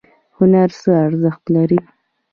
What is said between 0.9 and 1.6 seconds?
ارزښت